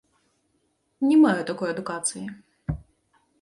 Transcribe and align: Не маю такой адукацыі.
Не 1.09 1.17
маю 1.25 1.43
такой 1.51 1.69
адукацыі. 1.75 2.25